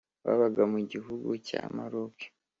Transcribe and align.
babaga 0.25 0.61
mu 0.73 0.79
gihugu 0.91 1.29
cya 1.47 1.61
maroke 1.75 2.25